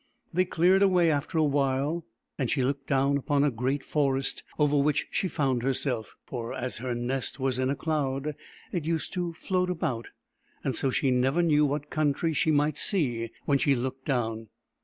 They 0.33 0.45
cleared 0.45 0.81
away 0.81 1.11
after 1.11 1.37
a 1.37 1.43
while, 1.43 2.07
and 2.35 2.49
she 2.49 2.63
looked 2.63 2.87
down 2.87 3.17
upon 3.17 3.43
a 3.43 3.51
great 3.51 3.83
forest 3.85 4.41
over 4.57 4.75
which 4.75 5.07
she 5.11 5.27
found 5.27 5.61
herself, 5.61 6.15
for, 6.25 6.55
as 6.55 6.77
her 6.77 6.95
nest 6.95 7.39
was 7.39 7.59
in 7.59 7.69
a 7.69 7.75
cloud, 7.75 8.33
it 8.71 8.83
used 8.85 9.13
to 9.13 9.33
float 9.33 9.69
about, 9.69 10.07
and 10.63 10.75
so 10.75 10.89
she 10.89 11.11
never 11.11 11.43
knew 11.43 11.67
what 11.67 11.91
country 11.91 12.33
she 12.33 12.49
might 12.49 12.77
see 12.79 13.29
when 13.45 13.59
she 13.59 13.75
looked 13.75 14.05
down. 14.05 14.47